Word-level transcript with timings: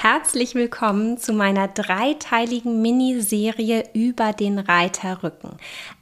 Herzlich 0.00 0.54
willkommen 0.54 1.18
zu 1.18 1.32
meiner 1.32 1.66
dreiteiligen 1.66 2.80
Miniserie 2.80 3.82
über 3.94 4.32
den 4.32 4.60
Reiterrücken. 4.60 5.56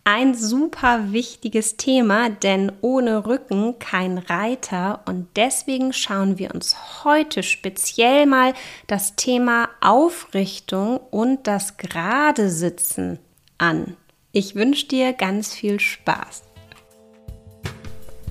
Ein 0.05 0.35
super 0.35 1.13
wichtiges 1.13 1.79
Thema, 1.79 2.29
denn 2.29 2.73
ohne 2.83 3.25
Rücken 3.27 3.79
kein 3.79 4.19
Reiter 4.19 5.01
und 5.07 5.29
deswegen 5.35 5.95
schauen 5.95 6.37
wir 6.37 6.55
uns 6.55 6.77
heute 7.05 7.43
speziell 7.43 8.27
mal 8.27 8.53
das 8.87 9.17
Thema 9.17 9.71
Aufrichtung 9.81 11.01
und 11.11 11.47
das 11.47 11.79
gerade 11.79 12.51
Sitzen 12.51 13.19
an. 13.57 13.97
Ich 14.31 14.55
wünsche 14.55 14.89
dir 14.89 15.15
ganz 15.15 15.55
viel 15.55 15.81
Spaß. 15.81 16.46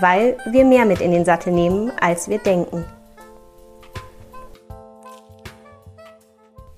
weil 0.00 0.36
wir 0.46 0.64
mehr 0.64 0.84
mit 0.84 1.00
in 1.00 1.10
den 1.10 1.24
Sattel 1.24 1.52
nehmen, 1.52 1.90
als 2.00 2.28
wir 2.28 2.38
denken. 2.38 2.84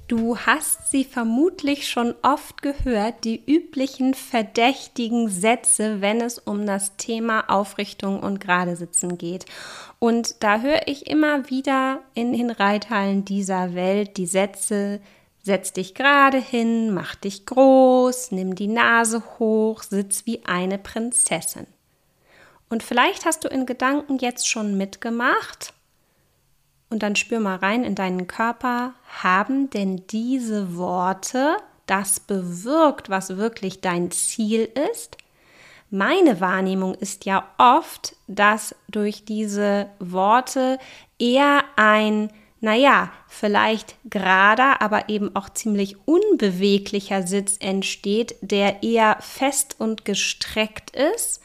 Du 0.09 0.39
hast 0.39 0.91
sie 0.91 1.05
vermutlich 1.05 1.87
schon 1.87 2.15
oft 2.23 2.63
gehört, 2.63 3.25
die 3.25 3.45
üblichen 3.45 4.15
verdächtigen 4.15 5.29
Sätze, 5.29 6.01
wenn 6.01 6.23
es 6.23 6.39
um 6.39 6.65
das 6.65 6.97
Thema 6.97 7.51
Aufrichtung 7.51 8.21
und 8.21 8.41
Gradesitzen 8.41 9.19
geht. 9.19 9.45
Und 9.99 10.43
da 10.43 10.61
höre 10.61 10.89
ich 10.89 11.11
immer 11.11 11.51
wieder 11.51 12.01
in 12.15 12.33
den 12.33 12.51
Reithallen 12.51 13.27
dieser 13.27 13.75
Welt 13.75 14.17
die 14.17 14.25
Sätze, 14.25 15.01
setz 15.43 15.75
dich 15.75 15.95
gerade 15.95 16.39
hin, 16.39 16.95
mach 16.95 17.15
dich 17.15 17.45
groß, 17.45 18.33
nimm 18.33 18.55
die 18.55 18.69
Nase 18.69 19.23
hoch, 19.39 19.83
sitz 19.83 20.25
wie 20.25 20.43
eine 20.47 20.79
Prinzessin. 20.79 21.67
Und 22.69 22.83
vielleicht 22.83 23.25
hast 23.25 23.45
du 23.45 23.49
in 23.49 23.67
Gedanken 23.67 24.19
jetzt 24.19 24.49
schon 24.49 24.77
mitgemacht. 24.77 25.73
Und 26.91 27.03
dann 27.03 27.17
spür 27.17 27.41
mal 27.41 27.57
rein 27.57 27.85
in 27.85 27.95
deinen 27.95 28.27
Körper. 28.27 28.95
Haben 29.23 29.71
denn 29.71 30.07
diese 30.09 30.77
Worte 30.77 31.57
das 31.87 32.21
bewirkt, 32.21 33.11
was 33.11 33.37
wirklich 33.37 33.81
dein 33.81 34.11
Ziel 34.11 34.69
ist? 34.91 35.17
Meine 35.91 36.41
Wahrnehmung 36.41 36.95
ist 36.95 37.25
ja 37.25 37.49
oft, 37.57 38.15
dass 38.27 38.75
durch 38.89 39.25
diese 39.25 39.89
Worte 39.99 40.79
eher 41.19 41.65
ein, 41.77 42.31
naja, 42.61 43.11
vielleicht 43.27 43.97
gerader, 44.05 44.83
aber 44.83 45.09
eben 45.09 45.35
auch 45.35 45.49
ziemlich 45.49 45.97
unbeweglicher 46.07 47.27
Sitz 47.27 47.57
entsteht, 47.61 48.37
der 48.43 48.83
eher 48.83 49.17
fest 49.21 49.77
und 49.79 50.05
gestreckt 50.05 50.95
ist 50.95 51.41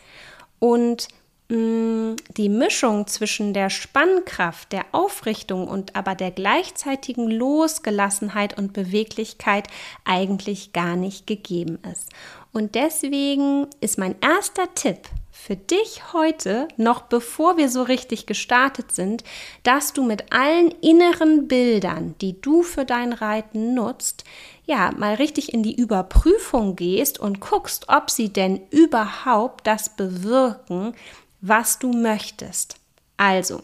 und 0.63 1.09
mh, 1.49 1.57
mm, 1.57 2.15
die 2.37 2.47
Mischung 2.47 3.05
zwischen 3.05 3.53
der 3.53 3.69
Spannkraft, 3.69 4.71
der 4.71 4.85
Aufrichtung 4.93 5.67
und 5.67 5.93
aber 5.93 6.15
der 6.15 6.31
gleichzeitigen 6.31 7.29
Losgelassenheit 7.29 8.57
und 8.57 8.71
Beweglichkeit 8.71 9.67
eigentlich 10.05 10.71
gar 10.71 10.95
nicht 10.95 11.27
gegeben 11.27 11.79
ist. 11.91 12.11
Und 12.53 12.75
deswegen 12.75 13.67
ist 13.81 13.97
mein 13.97 14.15
erster 14.21 14.73
Tipp 14.73 14.99
für 15.35 15.55
dich 15.55 16.13
heute, 16.13 16.67
noch 16.77 17.01
bevor 17.01 17.57
wir 17.57 17.67
so 17.67 17.81
richtig 17.81 18.27
gestartet 18.27 18.91
sind, 18.91 19.23
dass 19.63 19.91
du 19.91 20.03
mit 20.03 20.31
allen 20.31 20.69
inneren 20.79 21.47
Bildern, 21.47 22.13
die 22.21 22.39
du 22.39 22.61
für 22.61 22.85
dein 22.85 23.11
Reiten 23.11 23.73
nutzt, 23.73 24.23
ja, 24.65 24.91
mal 24.95 25.15
richtig 25.15 25.51
in 25.51 25.63
die 25.63 25.75
Überprüfung 25.75 26.75
gehst 26.75 27.19
und 27.19 27.41
guckst, 27.41 27.89
ob 27.89 28.11
sie 28.11 28.29
denn 28.29 28.61
überhaupt 28.69 29.65
das 29.65 29.89
bewirken, 29.89 30.93
was 31.41 31.79
du 31.79 31.91
möchtest. 31.91 32.77
Also, 33.17 33.63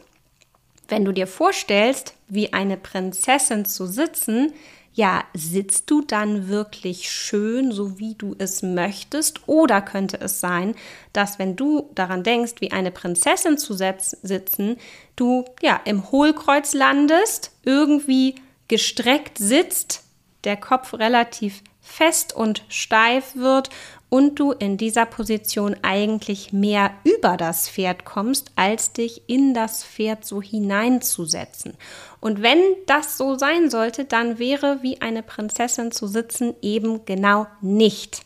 wenn 0.88 1.06
du 1.06 1.13
dir 1.13 1.28
vorstellst, 1.28 2.16
wie 2.28 2.52
eine 2.52 2.78
Prinzessin 2.78 3.63
zu 3.66 3.85
sitzen, 3.85 4.53
ja, 4.94 5.23
sitzt 5.33 5.89
du 5.91 6.01
dann 6.01 6.47
wirklich 6.47 7.09
schön, 7.09 7.72
so 7.72 8.00
wie 8.00 8.16
du 8.16 8.35
es 8.38 8.61
möchtest? 8.63 9.47
Oder 9.47 9.81
könnte 9.81 10.19
es 10.19 10.39
sein, 10.39 10.75
dass 11.13 11.39
wenn 11.39 11.55
du 11.55 11.89
daran 11.95 12.23
denkst, 12.23 12.55
wie 12.59 12.72
eine 12.72 12.91
Prinzessin 12.91 13.57
zu 13.57 13.73
sitzen, 13.73 14.78
du 15.16 15.45
ja 15.61 15.79
im 15.85 16.11
Hohlkreuz 16.11 16.73
landest, 16.73 17.51
irgendwie 17.63 18.35
gestreckt 18.67 19.38
sitzt, 19.38 20.03
der 20.44 20.57
Kopf 20.57 20.94
relativ 20.94 21.63
fest 21.81 22.35
und 22.35 22.63
steif 22.69 23.35
wird 23.35 23.69
und 24.09 24.40
du 24.40 24.52
in 24.52 24.78
dieser 24.78 25.06
Position 25.06 25.75
eigentlich 25.84 26.52
mehr 26.52 26.92
über 27.03 27.38
das 27.38 27.70
Pferd 27.70 28.06
kommst, 28.06 28.52
als 28.56 28.92
dich 28.92 29.22
in 29.28 29.53
das 29.53 29.84
Pferd 29.84 30.25
so 30.25 30.42
hineinzusetzen. 30.42 31.75
Und 32.20 32.42
wenn 32.42 32.59
das 32.88 33.18
so 33.18 33.38
sein 33.38 33.70
sollte, 33.70 34.06
dann 34.06 34.40
wäre 34.40 34.80
wie 34.81 35.02
eine 35.02 35.24
Prinzessin 35.24 35.92
zu 35.92 36.08
sitzen 36.08 36.56
eben 36.62 37.06
genau 37.06 37.47
nicht 37.62 38.22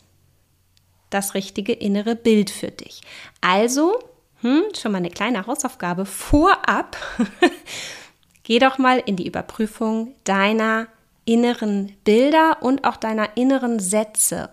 das 1.09 1.35
richtige 1.35 1.73
innere 1.73 2.15
Bild 2.15 2.49
für 2.49 2.71
dich. 2.71 3.01
Also, 3.41 3.99
hm, 4.41 4.63
schon 4.75 4.91
mal 4.93 4.97
eine 4.97 5.11
kleine 5.11 5.45
Hausaufgabe 5.45 6.05
vorab. 6.05 6.97
Geh 8.43 8.59
doch 8.59 8.77
mal 8.77 9.01
in 9.05 9.15
die 9.15 9.27
Überprüfung 9.27 10.15
deiner 10.23 10.87
inneren 11.25 11.95
Bilder 12.03 12.57
und 12.61 12.83
auch 12.83 12.97
deiner 12.97 13.37
inneren 13.37 13.79
Sätze. 13.79 14.49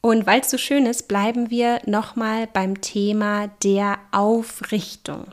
Und 0.00 0.26
weil 0.26 0.40
es 0.40 0.50
so 0.50 0.58
schön 0.58 0.86
ist, 0.86 1.08
bleiben 1.08 1.50
wir 1.50 1.80
nochmal 1.84 2.46
beim 2.46 2.80
Thema 2.80 3.48
der 3.62 3.98
Aufrichtung 4.12 5.26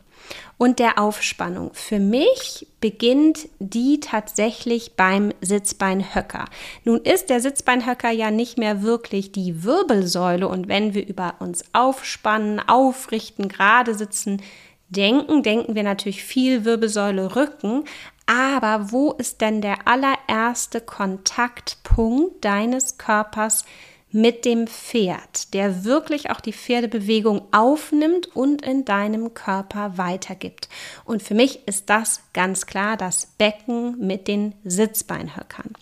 und 0.58 0.80
der 0.80 1.00
Aufspannung. 1.00 1.72
Für 1.74 2.00
mich 2.00 2.68
beginnt 2.82 3.48
die 3.60 4.00
tatsächlich 4.00 4.96
beim 4.96 5.32
Sitzbeinhöcker. 5.42 6.46
Nun 6.84 7.00
ist 7.02 7.30
der 7.30 7.40
Sitzbeinhöcker 7.40 8.10
ja 8.10 8.32
nicht 8.32 8.58
mehr 8.58 8.82
wirklich 8.82 9.32
die 9.32 9.64
Wirbelsäule 9.64 10.48
und 10.48 10.68
wenn 10.68 10.94
wir 10.94 11.08
über 11.08 11.36
uns 11.40 11.64
aufspannen, 11.74 12.60
aufrichten, 12.60 13.48
gerade 13.48 13.94
sitzen, 13.94 14.42
denken, 14.90 15.44
denken 15.44 15.76
wir 15.76 15.84
natürlich 15.84 16.24
viel 16.24 16.66
Wirbelsäule, 16.66 17.36
Rücken, 17.36 17.84
aber 18.26 18.92
wo 18.92 19.14
ist 19.14 19.42
denn 19.42 19.62
der 19.62 19.88
allererste 19.88 20.82
Kontaktpunkt 20.82 22.44
deines 22.44 22.98
Körpers 22.98 23.64
mit 24.12 24.46
dem 24.46 24.68
Pferd, 24.68 25.54
der 25.54 25.84
wirklich 25.84 26.30
auch 26.30 26.40
die 26.40 26.54
Pferdebewegung 26.54 27.42
aufnimmt 27.52 28.36
und 28.36 28.62
in 28.62 28.86
deinem 28.86 29.34
Körper 29.34 29.98
weitergibt? 29.98 30.70
Und 31.06 31.22
für 31.22 31.36
mich 31.36 31.68
ist 31.68 31.90
das 31.90 32.22
ganz 32.34 32.66
klar 32.66 32.98
das 32.98 33.28
Becken 33.38 33.98
mit 34.00 34.28
den 34.28 34.54
Sitzbeinhöckern. 34.64 35.74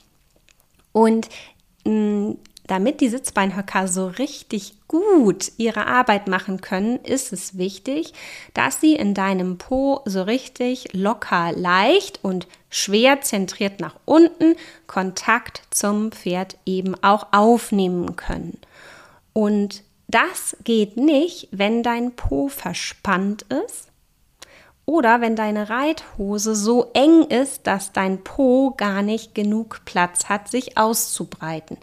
Und 0.92 1.30
mh, 1.86 1.92
mm, 1.92 2.38
damit 2.68 3.02
die 3.02 3.10
Sitzbeinhöcker 3.10 3.88
so 3.88 4.08
richtig 4.08 4.74
gut 4.88 5.52
ihre 5.58 5.88
Arbeit 5.88 6.28
machen 6.28 6.62
können, 6.62 6.98
ist 6.98 7.34
es 7.34 7.58
wichtig, 7.58 8.14
dass 8.54 8.82
sie 8.82 8.96
in 8.96 9.14
deinem 9.14 9.58
Po 9.58 10.02
so 10.06 10.24
richtig 10.24 10.94
locker, 10.94 11.52
leicht 11.54 12.20
und 12.24 12.48
schwer 12.70 13.22
zentriert 13.22 13.80
nach 13.80 13.96
unten 14.06 14.56
Kontakt 14.88 15.64
zum 15.70 16.12
Pferd 16.12 16.58
eben 16.66 16.96
auch 17.04 17.28
aufnehmen 17.32 18.16
können. 18.16 18.58
Und 19.34 19.84
das 20.08 20.56
geht 20.64 20.98
nicht, 20.98 21.50
wenn 21.52 21.84
dein 21.84 22.16
Po 22.16 22.48
verspannt 22.48 23.44
ist 23.44 23.92
oder 24.86 25.22
wenn 25.22 25.36
deine 25.36 25.70
Reithose 25.70 26.56
so 26.56 26.92
eng 26.94 27.24
ist, 27.24 27.68
dass 27.68 27.92
dein 27.92 28.24
Po 28.24 28.74
gar 28.78 29.02
nicht 29.02 29.34
genug 29.34 29.82
Platz 29.86 30.26
hat, 30.30 30.48
sich 30.48 30.78
auszubreiten. 30.78 31.78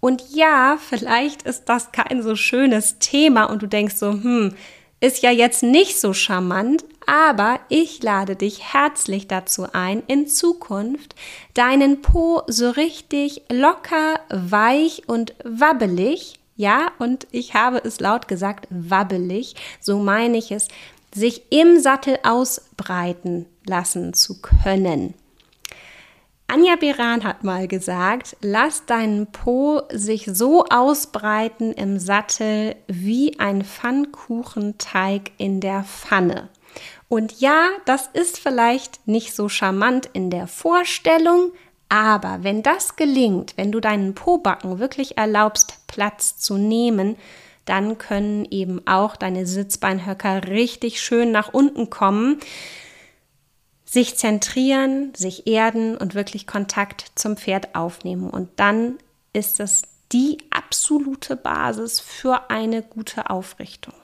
Und 0.00 0.24
ja, 0.34 0.78
vielleicht 0.80 1.42
ist 1.42 1.68
das 1.68 1.92
kein 1.92 2.22
so 2.22 2.36
schönes 2.36 2.98
Thema 2.98 3.44
und 3.44 3.62
du 3.62 3.66
denkst 3.66 3.96
so, 3.96 4.12
hm, 4.12 4.54
ist 5.00 5.22
ja 5.22 5.30
jetzt 5.30 5.62
nicht 5.62 6.00
so 6.00 6.14
charmant, 6.14 6.84
aber 7.06 7.60
ich 7.68 8.02
lade 8.02 8.34
dich 8.34 8.72
herzlich 8.72 9.28
dazu 9.28 9.66
ein, 9.72 10.02
in 10.06 10.26
Zukunft 10.26 11.14
deinen 11.54 12.00
Po 12.00 12.42
so 12.46 12.70
richtig 12.70 13.42
locker, 13.50 14.20
weich 14.30 15.02
und 15.06 15.34
wabbelig, 15.44 16.40
ja, 16.56 16.90
und 16.98 17.26
ich 17.32 17.52
habe 17.52 17.82
es 17.84 18.00
laut 18.00 18.28
gesagt, 18.28 18.66
wabbelig, 18.70 19.54
so 19.78 19.98
meine 19.98 20.38
ich 20.38 20.50
es, 20.50 20.68
sich 21.14 21.50
im 21.50 21.80
Sattel 21.80 22.18
ausbreiten 22.22 23.46
lassen 23.66 24.14
zu 24.14 24.40
können. 24.40 25.14
Anja 26.48 26.76
Beran 26.76 27.24
hat 27.24 27.42
mal 27.42 27.66
gesagt, 27.66 28.36
lass 28.40 28.86
deinen 28.86 29.26
Po 29.32 29.82
sich 29.90 30.28
so 30.32 30.64
ausbreiten 30.66 31.72
im 31.72 31.98
Sattel 31.98 32.76
wie 32.86 33.38
ein 33.40 33.64
Pfannkuchenteig 33.64 35.32
in 35.38 35.60
der 35.60 35.82
Pfanne. 35.82 36.48
Und 37.08 37.40
ja, 37.40 37.68
das 37.84 38.08
ist 38.12 38.38
vielleicht 38.38 39.08
nicht 39.08 39.34
so 39.34 39.48
charmant 39.48 40.08
in 40.12 40.30
der 40.30 40.46
Vorstellung, 40.46 41.52
aber 41.88 42.38
wenn 42.42 42.62
das 42.62 42.96
gelingt, 42.96 43.56
wenn 43.56 43.72
du 43.72 43.80
deinen 43.80 44.14
Pobacken 44.14 44.78
wirklich 44.78 45.16
erlaubst, 45.18 45.78
Platz 45.86 46.36
zu 46.38 46.58
nehmen, 46.58 47.16
dann 47.66 47.98
können 47.98 48.46
eben 48.50 48.86
auch 48.86 49.16
deine 49.16 49.46
Sitzbeinhöcker 49.46 50.48
richtig 50.48 51.00
schön 51.00 51.30
nach 51.30 51.52
unten 51.52 51.90
kommen 51.90 52.40
sich 53.86 54.16
zentrieren, 54.16 55.14
sich 55.14 55.46
erden 55.46 55.96
und 55.96 56.14
wirklich 56.14 56.46
Kontakt 56.46 57.12
zum 57.14 57.36
Pferd 57.36 57.74
aufnehmen. 57.74 58.28
Und 58.28 58.50
dann 58.56 58.98
ist 59.32 59.60
es 59.60 59.82
die 60.12 60.38
absolute 60.50 61.36
Basis 61.36 62.00
für 62.00 62.50
eine 62.50 62.82
gute 62.82 63.30
Aufrichtung. 63.30 63.94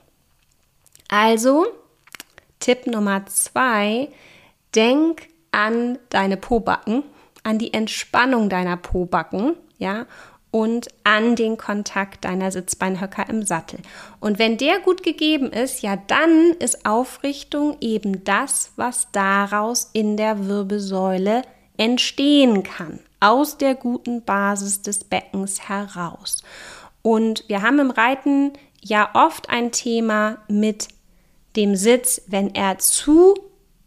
Also, 1.08 1.66
Tipp 2.60 2.86
Nummer 2.86 3.26
zwei, 3.26 4.08
denk 4.74 5.28
an 5.50 5.98
deine 6.08 6.36
Pobacken, 6.36 7.02
an 7.42 7.58
die 7.58 7.74
Entspannung 7.74 8.48
deiner 8.48 8.76
Pobacken, 8.76 9.56
ja, 9.78 10.06
und 10.52 10.88
an 11.02 11.34
den 11.34 11.56
Kontakt 11.56 12.24
deiner 12.24 12.52
Sitzbeinhöcker 12.52 13.28
im 13.28 13.42
Sattel. 13.42 13.80
Und 14.20 14.38
wenn 14.38 14.58
der 14.58 14.78
gut 14.80 15.02
gegeben 15.02 15.50
ist, 15.50 15.82
ja, 15.82 15.96
dann 15.96 16.52
ist 16.58 16.86
Aufrichtung 16.86 17.78
eben 17.80 18.22
das, 18.22 18.72
was 18.76 19.08
daraus 19.12 19.90
in 19.94 20.16
der 20.16 20.46
Wirbelsäule 20.46 21.42
entstehen 21.78 22.62
kann, 22.62 23.00
aus 23.18 23.56
der 23.56 23.74
guten 23.74 24.24
Basis 24.24 24.82
des 24.82 25.04
Beckens 25.04 25.68
heraus. 25.68 26.42
Und 27.00 27.44
wir 27.48 27.62
haben 27.62 27.78
im 27.78 27.90
Reiten 27.90 28.52
ja 28.82 29.08
oft 29.14 29.48
ein 29.48 29.72
Thema 29.72 30.36
mit 30.48 30.88
dem 31.56 31.76
Sitz, 31.76 32.22
wenn 32.26 32.54
er 32.54 32.78
zu 32.78 33.34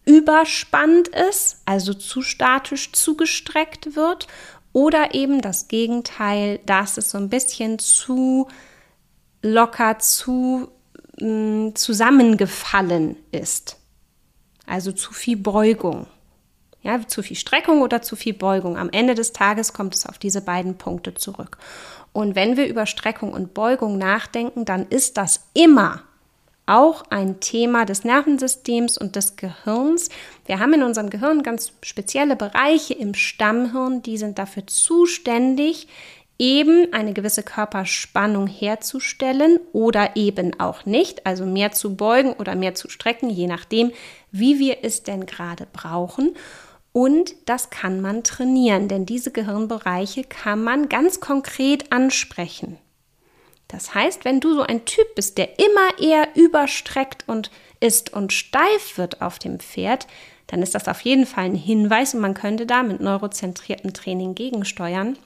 überspannt 0.05 1.07
ist, 1.07 1.61
also 1.65 1.93
zu 1.93 2.21
statisch 2.21 2.91
zugestreckt 2.91 3.95
wird 3.95 4.27
oder 4.75 5.13
eben 5.13 5.39
das 5.39 5.69
Gegenteil, 5.69 6.59
dass 6.65 6.97
es 6.97 7.09
so 7.09 7.17
ein 7.17 7.29
bisschen 7.29 7.79
zu 7.79 8.49
locker, 9.41 9.99
zu 9.99 10.67
mh, 11.17 11.27
mm, 11.69 11.75
zusammengefallen 11.75 13.15
ist. 13.31 13.77
Also 14.67 14.91
zu 14.91 15.13
viel 15.13 15.37
Beugung. 15.37 16.07
Ja, 16.81 16.99
zu 17.07 17.23
viel 17.23 17.37
Streckung 17.37 17.83
oder 17.83 18.01
zu 18.01 18.17
viel 18.17 18.33
Beugung. 18.33 18.77
Am 18.77 18.89
Ende 18.89 19.15
des 19.15 19.31
Tages 19.31 19.71
kommt 19.71 19.95
es 19.95 20.05
auf 20.05 20.17
diese 20.17 20.41
beiden 20.41 20.77
Punkte 20.77 21.13
zurück. 21.13 21.57
Und 22.11 22.35
wenn 22.35 22.57
wir 22.57 22.67
über 22.67 22.85
Streckung 22.85 23.31
und 23.31 23.53
Beugung 23.53 23.97
nachdenken, 23.97 24.65
dann 24.65 24.85
ist 24.87 25.15
das 25.15 25.47
immer 25.53 26.03
auch 26.65 27.03
ein 27.09 27.39
Thema 27.39 27.85
des 27.85 28.03
Nervensystems 28.03 28.97
und 28.97 29.15
des 29.15 29.35
Gehirns. 29.35 30.09
Wir 30.45 30.59
haben 30.59 30.73
in 30.73 30.83
unserem 30.83 31.09
Gehirn 31.09 31.43
ganz 31.43 31.73
spezielle 31.83 32.35
Bereiche 32.35 32.93
im 32.93 33.13
Stammhirn, 33.13 34.01
die 34.01 34.17
sind 34.17 34.39
dafür 34.39 34.65
zuständig, 34.67 35.87
eben 36.37 36.91
eine 36.91 37.13
gewisse 37.13 37.43
Körperspannung 37.43 38.47
herzustellen 38.47 39.59
oder 39.73 40.15
eben 40.15 40.59
auch 40.59 40.85
nicht, 40.85 41.25
also 41.25 41.45
mehr 41.45 41.71
zu 41.71 41.95
beugen 41.95 42.33
oder 42.33 42.55
mehr 42.55 42.75
zu 42.75 42.89
strecken, 42.89 43.29
je 43.29 43.47
nachdem, 43.47 43.91
wie 44.31 44.59
wir 44.59 44.79
es 44.83 45.03
denn 45.03 45.25
gerade 45.25 45.67
brauchen. 45.71 46.35
Und 46.91 47.35
das 47.45 47.69
kann 47.69 48.01
man 48.01 48.23
trainieren, 48.23 48.87
denn 48.87 49.05
diese 49.05 49.31
Gehirnbereiche 49.31 50.23
kann 50.23 50.63
man 50.63 50.87
ganz 50.87 51.19
konkret 51.19 51.91
ansprechen. 51.91 52.77
Das 53.67 53.93
heißt, 53.93 54.25
wenn 54.25 54.39
du 54.39 54.53
so 54.53 54.61
ein 54.61 54.85
Typ 54.85 55.15
bist, 55.15 55.37
der 55.37 55.59
immer 55.59 55.99
eher 55.99 56.27
überstreckt 56.35 57.23
und 57.27 57.51
ist 57.79 58.13
und 58.13 58.31
steif 58.31 58.97
wird 58.97 59.21
auf 59.21 59.39
dem 59.39 59.59
Pferd, 59.59 60.07
dann 60.47 60.61
ist 60.61 60.75
das 60.75 60.87
auf 60.87 61.01
jeden 61.01 61.25
Fall 61.25 61.45
ein 61.45 61.55
Hinweis 61.55 62.13
und 62.13 62.21
man 62.21 62.35
könnte 62.35 62.65
da 62.65 62.83
mit 62.83 63.01
neurozentriertem 63.01 63.93
Training 63.93 64.35
gegensteuern. 64.35 65.17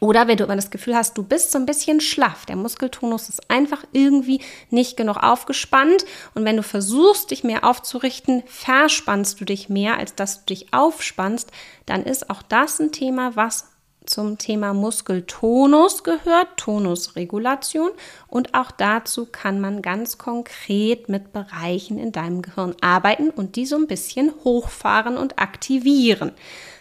Oder 0.00 0.26
wenn 0.28 0.36
du 0.36 0.44
immer 0.44 0.56
das 0.56 0.70
Gefühl 0.70 0.96
hast, 0.96 1.16
du 1.16 1.22
bist 1.22 1.52
so 1.52 1.58
ein 1.58 1.66
bisschen 1.66 2.00
schlaff, 2.00 2.44
der 2.44 2.56
Muskeltonus 2.56 3.28
ist 3.28 3.50
einfach 3.50 3.84
irgendwie 3.92 4.40
nicht 4.70 4.96
genug 4.96 5.16
aufgespannt 5.18 6.04
und 6.34 6.44
wenn 6.44 6.56
du 6.56 6.62
versuchst, 6.62 7.30
dich 7.30 7.44
mehr 7.44 7.64
aufzurichten, 7.64 8.42
verspannst 8.46 9.40
du 9.40 9.44
dich 9.44 9.68
mehr, 9.68 9.96
als 9.96 10.14
dass 10.14 10.40
du 10.40 10.54
dich 10.54 10.74
aufspannst, 10.74 11.50
dann 11.86 12.02
ist 12.02 12.30
auch 12.30 12.42
das 12.42 12.78
ein 12.78 12.92
Thema, 12.92 13.36
was 13.36 13.68
zum 14.06 14.38
Thema 14.38 14.72
Muskeltonus 14.72 16.04
gehört, 16.04 16.56
Tonusregulation. 16.56 17.90
Und 18.28 18.54
auch 18.54 18.70
dazu 18.70 19.26
kann 19.26 19.60
man 19.60 19.82
ganz 19.82 20.18
konkret 20.18 21.08
mit 21.08 21.32
Bereichen 21.32 21.98
in 21.98 22.12
deinem 22.12 22.42
Gehirn 22.42 22.74
arbeiten 22.80 23.30
und 23.30 23.56
die 23.56 23.66
so 23.66 23.76
ein 23.76 23.86
bisschen 23.86 24.32
hochfahren 24.44 25.16
und 25.16 25.38
aktivieren. 25.38 26.32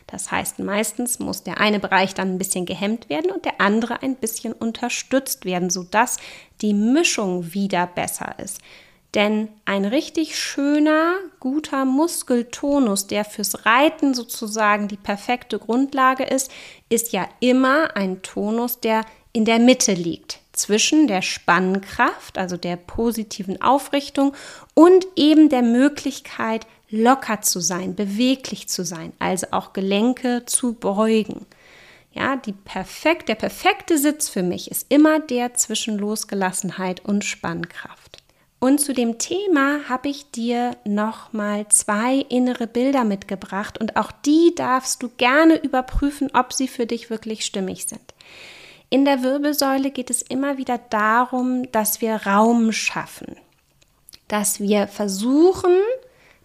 Das 0.08 0.32
heißt, 0.32 0.60
meistens 0.60 1.20
muss 1.20 1.44
der 1.44 1.60
eine 1.60 1.80
Bereich 1.80 2.14
dann 2.14 2.36
ein 2.36 2.38
bisschen 2.38 2.66
gehemmt 2.66 3.10
werden 3.10 3.32
und 3.32 3.44
der 3.46 3.60
andere 3.60 4.04
ein 4.04 4.16
bisschen 4.16 4.54
unterstützt 4.54 5.46
werden, 5.46 5.70
sodass 5.70 6.18
die 6.62 6.74
Mischung 6.74 7.54
wieder 7.54 7.88
besser 7.88 8.36
ist. 8.38 8.62
Denn 9.16 9.48
ein 9.64 9.86
richtig 9.86 10.38
schöner, 10.38 11.16
guter 11.40 11.86
Muskeltonus, 11.86 13.08
der 13.08 13.24
fürs 13.24 13.66
Reiten 13.66 14.14
sozusagen 14.14 14.90
die 14.90 14.98
perfekte 14.98 15.58
Grundlage 15.58 16.26
ist, 16.26 16.52
ist 16.90 17.14
ja 17.14 17.28
immer 17.40 17.96
ein 17.96 18.22
Tonus, 18.24 18.82
der 18.82 19.06
in 19.32 19.46
der 19.46 19.60
Mitte 19.60 19.94
liegt. 19.94 20.40
Zwischen 20.52 21.08
der 21.08 21.22
Spannkraft, 21.22 22.38
also 22.38 22.58
der 22.58 22.76
positiven 22.76 23.62
Aufrichtung 23.62 24.34
und 24.74 25.08
eben 25.16 25.48
der 25.48 25.62
Möglichkeit, 25.62 26.68
locker 26.90 27.42
zu 27.42 27.62
sein, 27.62 27.96
beweglich 27.96 28.68
zu 28.68 28.84
sein, 28.84 29.14
also 29.20 29.48
auch 29.52 29.72
Gelenke 29.72 30.44
zu 30.46 30.74
beugen. 30.74 31.46
Ja, 32.14 32.36
die 32.36 32.54
perfekt, 32.54 33.28
der 33.30 33.36
perfekte 33.36 33.98
Sitz 33.98 34.30
für 34.30 34.44
mich 34.44 34.72
ist 34.72 34.86
immer 34.90 35.20
der 35.20 35.54
zwischen 35.54 35.98
Losgelassenheit 35.98 37.04
und 37.04 37.26
Spannkraft. 37.26 38.25
Und 38.60 38.80
zu 38.80 38.94
dem 38.94 39.18
Thema 39.20 39.88
habe 39.90 40.10
ich 40.10 40.32
dir 40.32 40.78
nochmal 40.86 41.68
zwei 41.70 42.26
innere 42.30 42.68
Bilder 42.68 43.04
mitgebracht 43.04 43.80
und 43.80 43.96
auch 43.96 44.12
die 44.12 44.54
darfst 44.56 45.04
du 45.04 45.10
gerne 45.18 45.56
überprüfen, 45.56 46.32
ob 46.34 46.54
sie 46.54 46.68
für 46.68 46.86
dich 46.86 47.10
wirklich 47.10 47.46
stimmig 47.46 47.86
sind. 47.86 48.14
In 48.90 49.06
der 49.06 49.24
Wirbelsäule 49.24 49.92
geht 49.92 50.10
es 50.10 50.22
immer 50.22 50.58
wieder 50.58 50.78
darum, 50.78 51.72
dass 51.72 52.02
wir 52.02 52.16
Raum 52.26 52.72
schaffen, 52.72 53.36
dass 54.28 54.60
wir 54.60 54.88
versuchen, 54.88 55.76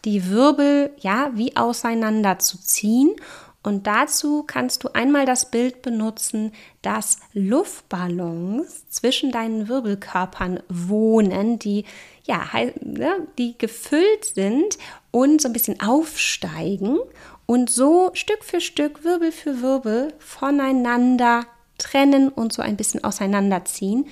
die 0.04 0.30
Wirbel 0.30 0.90
ja 0.98 1.30
wie 1.34 1.56
auseinander 1.56 2.38
zu 2.38 2.58
ziehen 2.58 3.14
und 3.62 3.86
dazu 3.86 4.42
kannst 4.46 4.84
du 4.84 4.88
einmal 4.94 5.26
das 5.26 5.50
Bild 5.50 5.82
benutzen, 5.82 6.52
dass 6.80 7.18
Luftballons 7.34 8.88
zwischen 8.88 9.32
deinen 9.32 9.68
Wirbelkörpern 9.68 10.60
wohnen, 10.68 11.58
die 11.58 11.84
ja, 12.24 12.46
ne, 12.80 13.26
die 13.38 13.58
gefüllt 13.58 14.24
sind 14.24 14.78
und 15.10 15.42
so 15.42 15.48
ein 15.48 15.52
bisschen 15.52 15.80
aufsteigen 15.80 16.98
und 17.44 17.68
so 17.68 18.10
Stück 18.14 18.44
für 18.44 18.60
Stück, 18.60 19.04
Wirbel 19.04 19.32
für 19.32 19.60
Wirbel 19.60 20.14
voneinander 20.18 21.44
trennen 21.76 22.28
und 22.28 22.52
so 22.52 22.62
ein 22.62 22.76
bisschen 22.76 23.04
auseinanderziehen. 23.04 24.06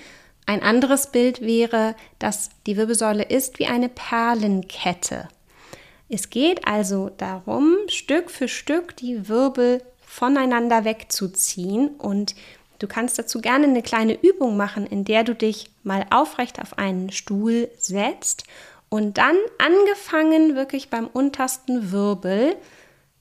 Ein 0.44 0.62
anderes 0.62 1.12
Bild 1.12 1.40
wäre, 1.40 1.94
dass 2.18 2.50
die 2.66 2.76
Wirbelsäule 2.76 3.22
ist 3.22 3.58
wie 3.58 3.66
eine 3.66 3.88
Perlenkette. 3.88 5.28
Es 6.08 6.30
geht 6.30 6.66
also 6.66 7.10
darum, 7.16 7.76
Stück 7.88 8.30
für 8.30 8.48
Stück 8.48 8.96
die 8.96 9.28
Wirbel 9.28 9.82
voneinander 10.00 10.84
wegzuziehen 10.84 11.88
und 11.98 12.34
du 12.78 12.86
kannst 12.86 13.18
dazu 13.18 13.40
gerne 13.40 13.66
eine 13.66 13.82
kleine 13.82 14.18
Übung 14.22 14.56
machen, 14.56 14.86
in 14.86 15.04
der 15.04 15.22
du 15.22 15.34
dich 15.34 15.70
mal 15.82 16.06
aufrecht 16.10 16.60
auf 16.60 16.78
einen 16.78 17.12
Stuhl 17.12 17.68
setzt 17.76 18.44
und 18.88 19.18
dann 19.18 19.36
angefangen 19.58 20.56
wirklich 20.56 20.88
beim 20.88 21.06
untersten 21.08 21.92
Wirbel 21.92 22.56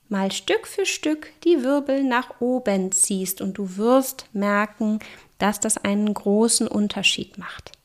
mal 0.07 0.31
Stück 0.31 0.65
für 0.65 0.85
Stück 0.85 1.33
die 1.43 1.63
Wirbel 1.63 2.03
nach 2.03 2.39
oben 2.39 2.93
ziehst 2.93 3.41
und 3.41 3.57
du 3.57 3.75
wirst 3.75 4.27
merken, 4.31 4.99
dass 5.39 5.59
das 5.59 5.77
einen 5.77 6.13
großen 6.13 6.67
Unterschied 6.69 7.37
macht. 7.37 7.76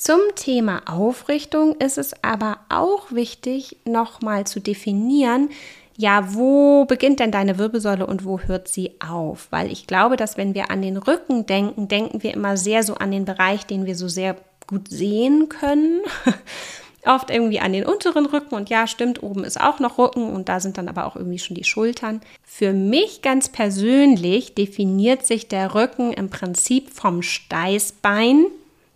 Zum 0.00 0.20
Thema 0.34 0.80
Aufrichtung 0.86 1.74
ist 1.74 1.98
es 1.98 2.14
aber 2.24 2.60
auch 2.70 3.12
wichtig, 3.12 3.76
nochmal 3.84 4.46
zu 4.46 4.58
definieren, 4.58 5.50
ja, 5.94 6.32
wo 6.32 6.86
beginnt 6.86 7.20
denn 7.20 7.30
deine 7.30 7.58
Wirbelsäule 7.58 8.06
und 8.06 8.24
wo 8.24 8.40
hört 8.40 8.68
sie 8.68 8.92
auf? 9.06 9.48
Weil 9.50 9.70
ich 9.70 9.86
glaube, 9.86 10.16
dass 10.16 10.38
wenn 10.38 10.54
wir 10.54 10.70
an 10.70 10.80
den 10.80 10.96
Rücken 10.96 11.44
denken, 11.44 11.86
denken 11.88 12.22
wir 12.22 12.32
immer 12.32 12.56
sehr 12.56 12.82
so 12.82 12.94
an 12.94 13.10
den 13.10 13.26
Bereich, 13.26 13.66
den 13.66 13.84
wir 13.84 13.94
so 13.94 14.08
sehr 14.08 14.36
gut 14.66 14.88
sehen 14.88 15.50
können. 15.50 16.00
oft 17.04 17.28
irgendwie 17.28 17.60
an 17.60 17.74
den 17.74 17.84
unteren 17.84 18.24
Rücken 18.24 18.54
und 18.54 18.70
ja, 18.70 18.86
stimmt, 18.86 19.22
oben 19.22 19.44
ist 19.44 19.60
auch 19.60 19.80
noch 19.80 19.98
Rücken 19.98 20.30
und 20.32 20.48
da 20.48 20.60
sind 20.60 20.78
dann 20.78 20.88
aber 20.88 21.06
auch 21.06 21.16
irgendwie 21.16 21.38
schon 21.38 21.56
die 21.56 21.64
Schultern. 21.64 22.22
Für 22.42 22.72
mich 22.72 23.20
ganz 23.20 23.50
persönlich 23.50 24.54
definiert 24.54 25.26
sich 25.26 25.48
der 25.48 25.74
Rücken 25.74 26.14
im 26.14 26.30
Prinzip 26.30 26.90
vom 26.90 27.20
Steißbein, 27.20 28.46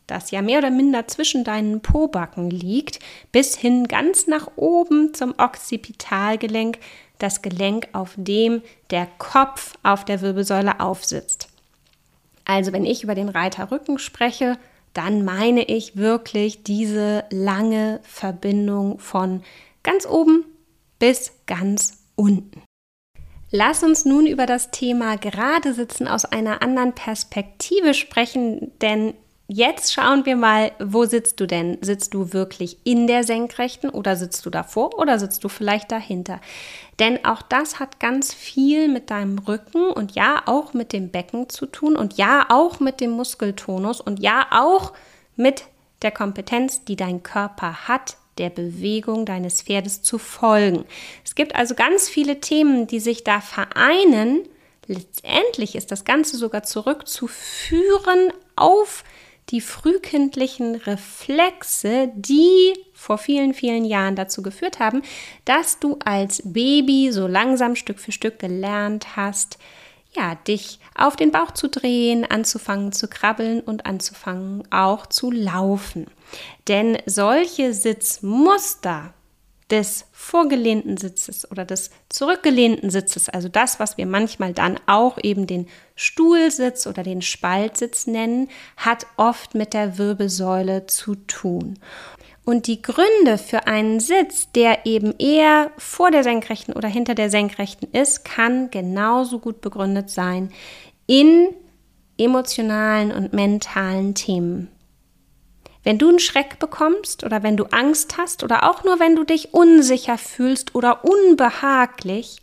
das 0.06 0.30
ja 0.30 0.42
mehr 0.42 0.58
oder 0.58 0.70
minder 0.70 1.08
zwischen 1.08 1.44
deinen 1.44 1.80
Pobacken 1.80 2.50
liegt, 2.50 3.00
bis 3.32 3.56
hin 3.56 3.88
ganz 3.88 4.26
nach 4.26 4.50
oben 4.56 5.14
zum 5.14 5.34
Occipitalgelenk, 5.38 6.78
das 7.18 7.42
Gelenk, 7.42 7.88
auf 7.92 8.12
dem 8.16 8.62
der 8.90 9.06
Kopf 9.18 9.74
auf 9.82 10.04
der 10.04 10.20
Wirbelsäule 10.20 10.80
aufsitzt. 10.80 11.48
Also 12.44 12.72
wenn 12.72 12.84
ich 12.84 13.02
über 13.02 13.14
den 13.14 13.28
Reiterrücken 13.28 13.98
spreche, 13.98 14.58
dann 14.92 15.24
meine 15.24 15.64
ich 15.64 15.96
wirklich 15.96 16.62
diese 16.62 17.24
lange 17.30 18.00
Verbindung 18.02 18.98
von 18.98 19.42
ganz 19.82 20.06
oben 20.06 20.44
bis 20.98 21.32
ganz 21.46 22.04
unten. 22.14 22.62
Lass 23.50 23.82
uns 23.82 24.04
nun 24.04 24.26
über 24.26 24.46
das 24.46 24.70
Thema 24.70 25.16
gerade 25.16 25.74
sitzen 25.74 26.08
aus 26.08 26.24
einer 26.24 26.60
anderen 26.62 26.92
Perspektive 26.92 27.94
sprechen, 27.94 28.72
denn 28.80 29.14
Jetzt 29.46 29.92
schauen 29.92 30.24
wir 30.24 30.36
mal, 30.36 30.72
wo 30.78 31.04
sitzt 31.04 31.38
du 31.38 31.46
denn? 31.46 31.76
Sitzt 31.82 32.14
du 32.14 32.32
wirklich 32.32 32.78
in 32.84 33.06
der 33.06 33.24
Senkrechten 33.24 33.90
oder 33.90 34.16
sitzt 34.16 34.46
du 34.46 34.50
davor 34.50 34.98
oder 34.98 35.18
sitzt 35.18 35.44
du 35.44 35.50
vielleicht 35.50 35.92
dahinter? 35.92 36.40
Denn 36.98 37.22
auch 37.26 37.42
das 37.42 37.78
hat 37.78 38.00
ganz 38.00 38.32
viel 38.32 38.88
mit 38.88 39.10
deinem 39.10 39.38
Rücken 39.38 39.90
und 39.90 40.12
ja 40.14 40.42
auch 40.46 40.72
mit 40.72 40.94
dem 40.94 41.10
Becken 41.10 41.50
zu 41.50 41.66
tun 41.66 41.94
und 41.94 42.16
ja 42.16 42.46
auch 42.48 42.80
mit 42.80 43.02
dem 43.02 43.10
Muskeltonus 43.10 44.00
und 44.00 44.18
ja 44.18 44.46
auch 44.50 44.94
mit 45.36 45.64
der 46.00 46.10
Kompetenz, 46.10 46.86
die 46.86 46.96
dein 46.96 47.22
Körper 47.22 47.86
hat, 47.86 48.16
der 48.38 48.48
Bewegung 48.48 49.26
deines 49.26 49.60
Pferdes 49.60 50.00
zu 50.00 50.16
folgen. 50.16 50.86
Es 51.22 51.34
gibt 51.34 51.54
also 51.54 51.74
ganz 51.74 52.08
viele 52.08 52.40
Themen, 52.40 52.86
die 52.86 52.98
sich 52.98 53.24
da 53.24 53.42
vereinen. 53.42 54.48
Letztendlich 54.86 55.76
ist 55.76 55.92
das 55.92 56.06
Ganze 56.06 56.38
sogar 56.38 56.62
zurückzuführen 56.62 58.32
auf 58.56 59.04
die 59.04 59.23
frühkindlichen 59.60 60.74
Reflexe, 60.74 62.10
die 62.14 62.74
vor 62.92 63.18
vielen, 63.18 63.54
vielen 63.54 63.84
Jahren 63.84 64.16
dazu 64.16 64.42
geführt 64.42 64.78
haben, 64.78 65.02
dass 65.44 65.78
du 65.78 65.98
als 66.04 66.42
Baby 66.44 67.12
so 67.12 67.26
langsam 67.26 67.76
Stück 67.76 67.98
für 67.98 68.12
Stück 68.12 68.38
gelernt 68.38 69.16
hast, 69.16 69.58
ja, 70.16 70.34
dich 70.34 70.78
auf 70.94 71.16
den 71.16 71.32
Bauch 71.32 71.50
zu 71.52 71.68
drehen, 71.68 72.24
anzufangen 72.24 72.92
zu 72.92 73.08
krabbeln 73.08 73.60
und 73.60 73.86
anzufangen 73.86 74.62
auch 74.70 75.06
zu 75.06 75.30
laufen. 75.30 76.06
Denn 76.68 76.98
solche 77.06 77.74
Sitzmuster, 77.74 79.13
des 79.70 80.06
vorgelehnten 80.12 80.96
Sitzes 80.96 81.50
oder 81.50 81.64
des 81.64 81.90
zurückgelehnten 82.08 82.90
Sitzes, 82.90 83.28
also 83.28 83.48
das, 83.48 83.80
was 83.80 83.96
wir 83.96 84.06
manchmal 84.06 84.52
dann 84.52 84.78
auch 84.86 85.18
eben 85.22 85.46
den 85.46 85.68
Stuhlsitz 85.96 86.86
oder 86.86 87.02
den 87.02 87.22
Spaltsitz 87.22 88.06
nennen, 88.06 88.48
hat 88.76 89.06
oft 89.16 89.54
mit 89.54 89.72
der 89.72 89.96
Wirbelsäule 89.96 90.86
zu 90.86 91.14
tun. 91.14 91.78
Und 92.44 92.66
die 92.66 92.82
Gründe 92.82 93.38
für 93.38 93.66
einen 93.66 94.00
Sitz, 94.00 94.52
der 94.52 94.84
eben 94.84 95.14
eher 95.18 95.70
vor 95.78 96.10
der 96.10 96.22
Senkrechten 96.22 96.74
oder 96.74 96.88
hinter 96.88 97.14
der 97.14 97.30
Senkrechten 97.30 97.88
ist, 97.92 98.24
kann 98.24 98.70
genauso 98.70 99.38
gut 99.38 99.62
begründet 99.62 100.10
sein 100.10 100.50
in 101.06 101.48
emotionalen 102.18 103.12
und 103.12 103.32
mentalen 103.32 104.14
Themen. 104.14 104.73
Wenn 105.84 105.98
du 105.98 106.08
einen 106.08 106.18
Schreck 106.18 106.58
bekommst 106.58 107.24
oder 107.24 107.42
wenn 107.42 107.56
du 107.56 107.64
Angst 107.64 108.16
hast 108.18 108.42
oder 108.42 108.68
auch 108.68 108.84
nur 108.84 108.98
wenn 108.98 109.14
du 109.14 109.24
dich 109.24 109.52
unsicher 109.52 110.18
fühlst 110.18 110.74
oder 110.74 111.04
unbehaglich, 111.04 112.38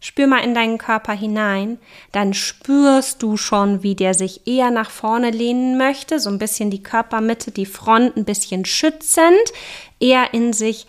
spür 0.00 0.26
mal 0.26 0.38
in 0.38 0.54
deinen 0.54 0.78
Körper 0.78 1.12
hinein, 1.12 1.78
dann 2.12 2.32
spürst 2.32 3.22
du 3.22 3.36
schon, 3.36 3.82
wie 3.82 3.94
der 3.94 4.14
sich 4.14 4.46
eher 4.46 4.70
nach 4.70 4.90
vorne 4.90 5.30
lehnen 5.30 5.76
möchte, 5.76 6.18
so 6.18 6.30
ein 6.30 6.38
bisschen 6.38 6.70
die 6.70 6.82
Körpermitte, 6.82 7.50
die 7.50 7.66
Front 7.66 8.16
ein 8.16 8.24
bisschen 8.24 8.64
schützend, 8.64 9.52
eher 10.00 10.32
in 10.32 10.52
sich 10.52 10.86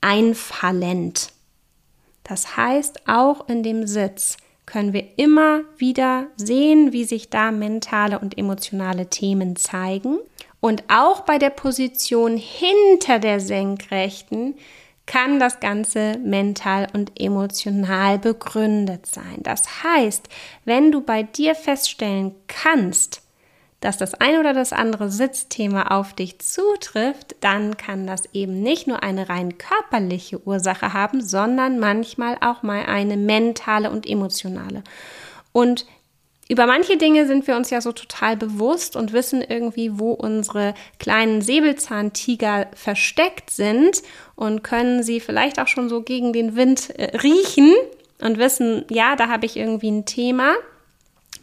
einfallend. 0.00 1.32
Das 2.24 2.56
heißt, 2.56 3.08
auch 3.08 3.48
in 3.48 3.62
dem 3.62 3.86
Sitz 3.86 4.36
können 4.64 4.92
wir 4.92 5.16
immer 5.16 5.60
wieder 5.76 6.26
sehen, 6.36 6.92
wie 6.92 7.04
sich 7.04 7.30
da 7.30 7.52
mentale 7.52 8.18
und 8.18 8.36
emotionale 8.36 9.08
Themen 9.08 9.54
zeigen. 9.54 10.18
Und 10.66 10.82
auch 10.88 11.20
bei 11.20 11.38
der 11.38 11.50
Position 11.50 12.36
hinter 12.36 13.20
der 13.20 13.38
Senkrechten 13.38 14.56
kann 15.06 15.38
das 15.38 15.60
Ganze 15.60 16.18
mental 16.18 16.88
und 16.92 17.20
emotional 17.20 18.18
begründet 18.18 19.06
sein. 19.06 19.44
Das 19.44 19.84
heißt, 19.84 20.28
wenn 20.64 20.90
du 20.90 21.02
bei 21.02 21.22
dir 21.22 21.54
feststellen 21.54 22.34
kannst, 22.48 23.22
dass 23.78 23.96
das 23.96 24.14
ein 24.14 24.40
oder 24.40 24.54
das 24.54 24.72
andere 24.72 25.08
Sitzthema 25.08 25.96
auf 25.96 26.14
dich 26.14 26.40
zutrifft, 26.40 27.36
dann 27.38 27.76
kann 27.76 28.08
das 28.08 28.24
eben 28.32 28.60
nicht 28.60 28.88
nur 28.88 29.04
eine 29.04 29.28
rein 29.28 29.58
körperliche 29.58 30.44
Ursache 30.44 30.92
haben, 30.92 31.22
sondern 31.22 31.78
manchmal 31.78 32.38
auch 32.40 32.64
mal 32.64 32.86
eine 32.86 33.16
mentale 33.16 33.88
und 33.88 34.04
emotionale. 34.04 34.82
Und 35.52 35.86
über 36.48 36.66
manche 36.66 36.96
Dinge 36.96 37.26
sind 37.26 37.46
wir 37.46 37.56
uns 37.56 37.70
ja 37.70 37.80
so 37.80 37.92
total 37.92 38.36
bewusst 38.36 38.94
und 38.94 39.12
wissen 39.12 39.42
irgendwie, 39.42 39.98
wo 39.98 40.12
unsere 40.12 40.74
kleinen 40.98 41.42
Säbelzahntiger 41.42 42.68
versteckt 42.74 43.50
sind 43.50 44.02
und 44.36 44.62
können 44.62 45.02
sie 45.02 45.18
vielleicht 45.20 45.60
auch 45.60 45.66
schon 45.66 45.88
so 45.88 46.02
gegen 46.02 46.32
den 46.32 46.54
Wind 46.54 46.90
äh, 46.98 47.16
riechen 47.16 47.74
und 48.20 48.38
wissen, 48.38 48.84
ja, 48.90 49.16
da 49.16 49.28
habe 49.28 49.46
ich 49.46 49.56
irgendwie 49.56 49.90
ein 49.90 50.06
Thema 50.06 50.54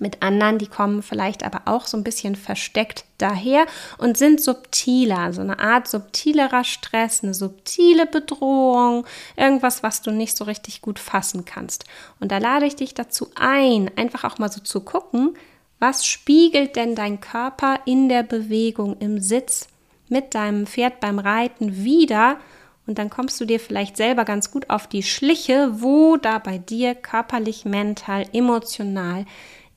mit 0.02 0.22
anderen, 0.22 0.58
die 0.58 0.68
kommen 0.68 1.04
vielleicht 1.04 1.44
aber 1.44 1.62
auch 1.66 1.88
so 1.88 1.98
ein 1.98 2.04
bisschen 2.04 2.36
versteckt 2.36 3.06
daher 3.18 3.66
und 3.98 4.18
sind 4.18 4.42
subtiler, 4.42 5.34
so 5.34 5.42
eine 5.42 5.60
Art 5.60 5.88
subtilerer 5.88 6.64
Stress, 6.64 7.24
eine 7.24 7.34
subtile 7.34 8.06
Bedrohung, 8.06 9.06
irgendwas, 9.36 9.84
was 9.84 10.02
du 10.02 10.12
nicht 10.12 10.36
so 10.36 10.44
richtig 10.44 10.82
gut 10.82 11.00
fassen 11.00 11.46
kannst. 11.46 11.86
Und 12.20 12.32
da 12.32 12.38
lade 12.38 12.66
ich 12.66 12.76
dich 12.76 12.94
dazu 12.94 13.30
ein, 13.36 13.90
einfach 13.96 14.24
auch 14.24 14.38
mal 14.38 14.52
so 14.52 14.62
zu 14.62 14.82
gucken, 14.82 15.36
was 15.80 16.06
spiegelt 16.06 16.76
denn 16.76 16.96
dein 16.96 17.20
Körper 17.20 17.80
in 17.86 18.08
der 18.08 18.24
Bewegung, 18.24 18.98
im 19.00 19.20
Sitz 19.20 19.68
mit 20.08 20.34
deinem 20.34 20.66
Pferd 20.66 21.00
beim 21.00 21.20
Reiten 21.20 21.84
wieder? 21.84 22.38
Und 22.86 23.00
dann 23.00 23.10
kommst 23.10 23.40
du 23.40 23.46
dir 23.46 23.60
vielleicht 23.60 23.98
selber 23.98 24.26
ganz 24.26 24.52
gut 24.52 24.70
auf 24.70 24.88
die 24.88 25.04
Schliche, 25.04 25.82
wo 25.82 26.18
da 26.18 26.40
bei 26.40 26.58
dir 26.58 26.96
körperlich, 26.96 27.66
mental, 27.66 28.26
emotional 28.34 29.26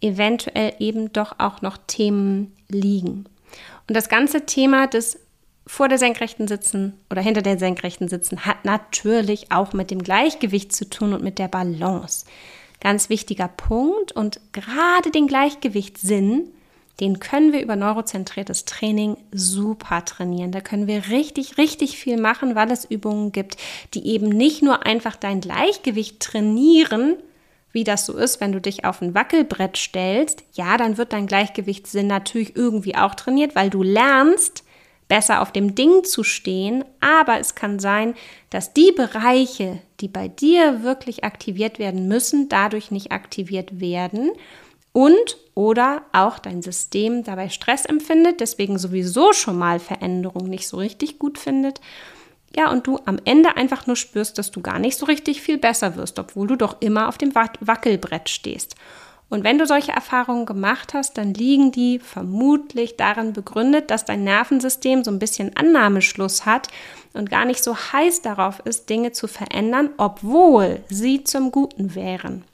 eventuell 0.06 0.75
eben 0.78 1.12
doch 1.12 1.36
auch 1.38 1.62
noch 1.62 1.76
Themen 1.86 2.54
liegen. 2.68 3.26
Und 3.88 3.96
das 3.96 4.08
ganze 4.08 4.46
Thema 4.46 4.86
des 4.86 5.20
vor 5.66 5.88
der 5.88 5.98
senkrechten 5.98 6.46
Sitzen 6.46 6.94
oder 7.10 7.20
hinter 7.20 7.42
der 7.42 7.58
senkrechten 7.58 8.08
Sitzen 8.08 8.46
hat 8.46 8.64
natürlich 8.64 9.50
auch 9.50 9.72
mit 9.72 9.90
dem 9.90 10.02
Gleichgewicht 10.02 10.72
zu 10.72 10.88
tun 10.88 11.12
und 11.12 11.25
mit 11.25 11.38
der 11.38 11.48
Balance. 11.48 12.25
Ganz 12.80 13.08
wichtiger 13.08 13.48
Punkt 13.48 14.12
und 14.12 14.40
gerade 14.52 15.10
den 15.10 15.26
Gleichgewichtssinn, 15.26 16.50
den 17.00 17.18
können 17.18 17.52
wir 17.52 17.62
über 17.62 17.75
neurozentriertes 17.75 18.64
Training 18.64 19.16
super 19.32 20.04
trainieren. 20.04 20.52
Da 20.52 20.60
können 20.60 20.86
wir 20.86 21.08
richtig, 21.08 21.58
richtig 21.58 21.98
viel 21.98 22.18
machen, 22.18 22.54
weil 22.54 22.70
es 22.70 22.84
Übungen 22.84 23.32
gibt, 23.32 23.56
die 23.94 24.06
eben 24.06 24.28
nicht 24.28 24.62
nur 24.62 24.86
einfach 24.86 25.16
dein 25.16 25.40
Gleichgewicht 25.40 26.20
trainieren, 26.20 27.16
wie 27.76 27.85
das 27.85 28.06
so 28.06 28.16
ist, 28.16 28.40
wenn 28.40 28.52
du 28.52 28.61
dich 28.61 28.87
auf 28.87 29.02
ein 29.02 29.14
Wackelbrett 29.14 29.76
stellst, 29.76 30.42
ja, 30.54 30.78
dann 30.78 30.97
wird 30.97 31.12
dein 31.12 31.26
Gleichgewichtssinn 31.26 32.06
natürlich 32.06 32.56
irgendwie 32.56 32.97
auch 32.97 33.14
trainiert, 33.14 33.54
weil 33.54 33.68
du 33.68 33.83
lernst, 33.83 34.64
besser 35.09 35.42
auf 35.42 35.52
dem 35.52 35.75
Ding 35.75 36.02
zu 36.02 36.25
stehen, 36.25 36.87
aber 37.00 37.38
es 37.38 37.54
kann 37.54 37.78
sein, 37.78 38.14
dass 38.49 38.73
die 38.73 38.92
Bereiche, 38.92 39.78
die 40.00 40.09
bei 40.09 40.26
dir 40.26 40.85
wirklich 40.85 41.23
aktiviert 41.23 41.78
werden 41.78 42.09
müssen, 42.09 42.49
dadurch 42.49 42.90
nicht 42.90 43.12
aktiviert 43.12 43.78
werden 43.78 44.30
und 44.92 45.37
oder 45.54 46.00
auch 46.12 46.38
dein 46.38 46.62
System 46.62 47.25
dabei 47.25 47.50
Stress 47.50 47.85
empfindet, 47.85 48.40
deswegen 48.40 48.78
sowieso 48.78 49.35
schon 49.35 49.59
mal 49.59 49.80
Veränderung 49.80 50.49
nicht 50.49 50.66
so 50.66 50.78
richtig 50.78 51.18
gut 51.18 51.37
findet 51.37 51.83
ja, 52.56 52.70
und 52.70 52.86
du 52.86 52.98
am 53.04 53.18
Ende 53.25 53.56
einfach 53.56 53.86
nur 53.86 53.96
spürst, 53.96 54.38
dass 54.38 54.50
du 54.50 54.62
gar 54.62 54.78
nicht 54.78 54.96
so 54.96 55.06
richtig 55.06 55.42
viel 55.42 55.58
besser 55.58 55.96
wirst, 55.96 56.18
obwohl 56.18 56.46
du 56.46 56.56
doch 56.56 56.80
immer 56.80 57.08
auf 57.08 57.18
dem 57.18 57.34
Wackelbrett 57.34 58.30
stehst. 58.30 58.76
Und 59.28 59.42
wenn 59.44 59.58
du 59.58 59.66
solche 59.66 59.92
Erfahrungen 59.92 60.46
gemacht 60.46 60.94
hast, 60.94 61.18
dann 61.18 61.34
liegen 61.34 61.72
die 61.72 61.98
vermutlich 61.98 62.96
darin 62.96 63.32
begründet, 63.32 63.90
dass 63.90 64.04
dein 64.04 64.22
Nervensystem 64.25 65.02
so 65.02 65.10
ein 65.10 65.18
bisschen 65.18 65.56
Annahmeschluss 65.56 66.46
hat 66.46 66.68
und 67.12 67.28
gar 67.28 67.44
nicht 67.44 67.62
so 67.62 67.76
heiß 67.76 68.22
darauf 68.22 68.60
ist, 68.60 68.88
Dinge 68.88 69.12
zu 69.12 69.26
verändern, 69.26 69.90
obwohl 69.96 70.80
sie 70.88 71.25
zum 71.25 71.50
Guten 71.50 71.94
wären. 71.94 72.44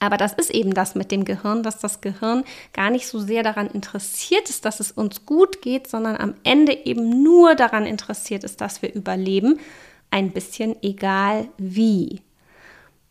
Aber 0.00 0.16
das 0.16 0.32
ist 0.34 0.50
eben 0.50 0.74
das 0.74 0.94
mit 0.94 1.10
dem 1.10 1.24
Gehirn, 1.24 1.62
dass 1.62 1.78
das 1.78 2.00
Gehirn 2.00 2.44
gar 2.72 2.90
nicht 2.90 3.06
so 3.08 3.18
sehr 3.18 3.42
daran 3.42 3.68
interessiert 3.68 4.48
ist, 4.48 4.64
dass 4.64 4.80
es 4.80 4.92
uns 4.92 5.26
gut 5.26 5.60
geht, 5.60 5.88
sondern 5.88 6.16
am 6.16 6.34
Ende 6.44 6.72
eben 6.86 7.22
nur 7.22 7.54
daran 7.54 7.84
interessiert 7.84 8.44
ist, 8.44 8.60
dass 8.60 8.82
wir 8.82 8.94
überleben, 8.94 9.58
ein 10.10 10.30
bisschen 10.30 10.80
egal 10.82 11.48
wie. 11.58 12.20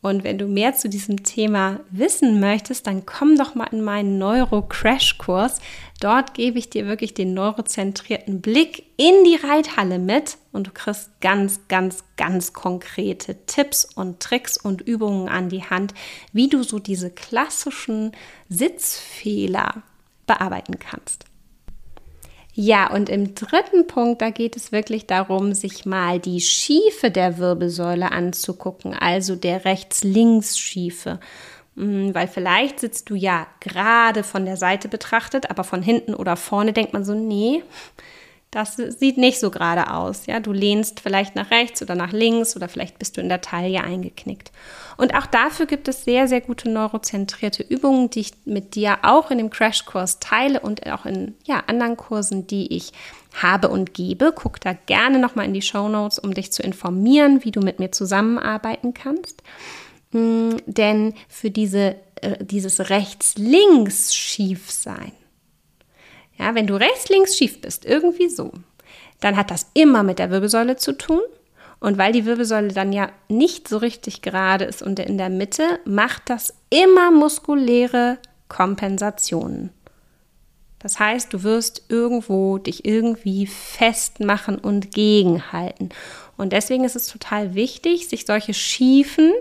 Und 0.07 0.23
wenn 0.23 0.37
du 0.37 0.47
mehr 0.47 0.73
zu 0.73 0.87
diesem 0.87 1.23
Thema 1.23 1.81
wissen 1.89 2.39
möchtest, 2.39 2.87
dann 2.87 3.05
komm 3.05 3.35
doch 3.35 3.55
mal 3.55 3.67
in 3.71 3.83
meinen 3.83 4.17
Neuro-Crash-Kurs. 4.17 5.59
Dort 5.99 6.33
gebe 6.33 6.59
ich 6.59 6.69
dir 6.69 6.85
wirklich 6.85 7.13
den 7.13 7.33
neurozentrierten 7.33 8.41
Blick 8.41 8.85
in 8.97 9.23
die 9.25 9.35
Reithalle 9.35 9.99
mit 9.99 10.37
und 10.53 10.67
du 10.67 10.71
kriegst 10.71 11.19
ganz, 11.19 11.67
ganz, 11.67 12.03
ganz 12.15 12.53
konkrete 12.53 13.35
Tipps 13.47 13.85
und 13.85 14.19
Tricks 14.19 14.57
und 14.57 14.81
Übungen 14.81 15.27
an 15.27 15.49
die 15.49 15.63
Hand, 15.63 15.93
wie 16.31 16.47
du 16.47 16.63
so 16.63 16.79
diese 16.79 17.09
klassischen 17.09 18.13
Sitzfehler 18.47 19.83
bearbeiten 20.25 20.79
kannst. 20.79 21.25
Ja, 22.59 22.91
und 22.91 23.07
im 23.09 23.35
dritten 23.35 23.85
Punkt, 23.85 24.19
da 24.19 24.31
geht 24.31 24.55
es 24.55 24.71
wirklich 24.71 25.05
darum, 25.05 25.53
sich 25.53 25.85
mal 25.85 26.19
die 26.19 26.41
Schiefe 26.41 27.11
der 27.11 27.37
Wirbelsäule 27.37 28.11
anzugucken, 28.11 28.95
also 28.95 29.35
der 29.35 29.63
Rechts-Links-Schiefe. 29.63 31.19
Mm, 31.75 32.15
weil 32.15 32.27
vielleicht 32.27 32.79
sitzt 32.79 33.11
du 33.11 33.13
ja 33.13 33.45
gerade 33.59 34.23
von 34.23 34.45
der 34.45 34.57
Seite 34.57 34.87
betrachtet, 34.87 35.51
aber 35.51 35.63
von 35.63 35.83
hinten 35.83 36.15
oder 36.15 36.35
vorne 36.35 36.73
denkt 36.73 36.93
man 36.93 37.05
so, 37.05 37.13
nee, 37.13 37.61
das 38.57 38.75
sieht 38.75 39.17
nicht 39.19 39.39
so 39.39 39.51
gerade 39.51 39.93
aus. 39.93 40.25
Ja, 40.25 40.39
du 40.39 40.51
lehnst 40.51 40.99
vielleicht 40.99 41.35
nach 41.35 41.51
rechts 41.51 41.83
oder 41.83 41.93
nach 41.93 42.11
links 42.11 42.55
oder 42.55 42.67
vielleicht 42.67 42.97
bist 42.97 43.15
du 43.15 43.21
in 43.21 43.29
der 43.29 43.41
Taille 43.41 43.83
eingeknickt. 43.83 44.51
Und 44.97 45.13
auch 45.13 45.27
dafür 45.27 45.67
gibt 45.67 45.87
es 45.87 46.05
sehr, 46.05 46.27
sehr 46.27 46.41
gute 46.41 46.67
neurozentrierte 46.67 47.61
Übungen, 47.61 48.09
die 48.09 48.21
ich 48.21 48.31
mit 48.45 48.73
dir 48.73 48.97
auch 49.03 49.29
in 49.29 49.37
dem 49.37 49.51
Crashkurs 49.51 50.17
teile 50.17 50.59
und 50.59 50.91
auch 50.91 51.05
in 51.05 51.35
ja, 51.45 51.65
anderen 51.67 51.97
Kursen, 51.97 52.47
die 52.47 52.75
ich 52.75 52.93
habe 53.39 53.69
und 53.69 53.93
gebe. 53.93 54.33
Guck 54.33 54.59
da 54.59 54.73
gerne 54.73 55.19
nochmal 55.19 55.45
in 55.45 55.53
die 55.53 55.61
Show 55.61 55.87
Notes, 55.87 56.17
um 56.17 56.33
dich 56.33 56.51
zu 56.51 56.63
informieren, 56.63 57.43
wie 57.43 57.51
du 57.51 57.59
mit 57.59 57.77
mir 57.77 57.91
zusammenarbeiten 57.91 58.95
kannst. 58.95 59.43
Mm, 60.13 60.55
denn 60.65 61.13
für 61.29 61.51
diese, 61.51 61.95
äh, 62.21 62.43
dieses 62.43 62.89
Rechts-Links-Schiefsein, 62.89 65.11
ja, 66.37 66.55
wenn 66.55 66.67
du 66.67 66.75
rechts, 66.75 67.09
links 67.09 67.37
schief 67.37 67.61
bist, 67.61 67.85
irgendwie 67.85 68.29
so, 68.29 68.51
dann 69.19 69.35
hat 69.35 69.51
das 69.51 69.67
immer 69.73 70.03
mit 70.03 70.19
der 70.19 70.29
Wirbelsäule 70.29 70.75
zu 70.77 70.93
tun. 70.93 71.21
Und 71.79 71.99
weil 71.99 72.11
die 72.11 72.25
Wirbelsäule 72.25 72.69
dann 72.69 72.91
ja 72.91 73.11
nicht 73.29 73.67
so 73.67 73.77
richtig 73.77 74.23
gerade 74.23 74.65
ist 74.65 74.81
und 74.81 74.99
in 74.99 75.19
der 75.19 75.29
Mitte, 75.29 75.79
macht 75.85 76.23
das 76.27 76.55
immer 76.71 77.11
muskuläre 77.11 78.17
Kompensationen. 78.47 79.69
Das 80.79 80.99
heißt, 80.99 81.33
du 81.33 81.43
wirst 81.43 81.83
irgendwo 81.89 82.57
dich 82.57 82.85
irgendwie 82.85 83.45
festmachen 83.45 84.57
und 84.57 84.91
gegenhalten. 84.91 85.89
Und 86.35 86.53
deswegen 86.53 86.83
ist 86.83 86.95
es 86.95 87.07
total 87.07 87.55
wichtig, 87.55 88.07
sich 88.07 88.25
solche 88.25 88.53
Schiefen 88.53 89.33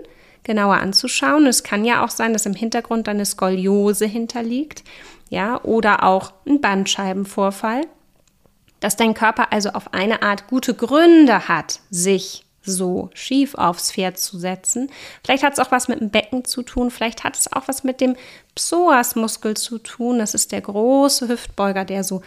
genauer 0.43 0.77
anzuschauen. 0.77 1.45
Es 1.45 1.63
kann 1.63 1.85
ja 1.85 2.03
auch 2.03 2.09
sein, 2.09 2.33
dass 2.33 2.45
im 2.45 2.53
Hintergrund 2.53 3.07
eine 3.09 3.25
Skoliose 3.25 4.05
hinterliegt 4.05 4.83
ja, 5.29 5.61
oder 5.63 6.03
auch 6.03 6.33
ein 6.45 6.61
Bandscheibenvorfall, 6.61 7.81
dass 8.79 8.95
dein 8.95 9.13
Körper 9.13 9.51
also 9.51 9.69
auf 9.69 9.93
eine 9.93 10.21
Art 10.21 10.47
gute 10.47 10.73
Gründe 10.73 11.47
hat, 11.47 11.81
sich 11.89 12.45
so 12.61 13.09
schief 13.13 13.55
aufs 13.55 13.91
Pferd 13.91 14.19
zu 14.19 14.37
setzen. 14.37 14.89
Vielleicht 15.23 15.43
hat 15.43 15.53
es 15.53 15.59
auch 15.59 15.71
was 15.71 15.87
mit 15.87 16.01
dem 16.01 16.09
Becken 16.09 16.45
zu 16.45 16.63
tun, 16.63 16.91
vielleicht 16.91 17.23
hat 17.23 17.37
es 17.37 17.51
auch 17.51 17.67
was 17.67 17.83
mit 17.83 18.01
dem 18.01 18.15
Psoasmuskel 18.55 19.55
zu 19.55 19.79
tun. 19.79 20.19
Das 20.19 20.33
ist 20.33 20.51
der 20.51 20.61
große 20.61 21.29
Hüftbeuger, 21.29 21.85
der 21.85 22.03
so 22.03 22.21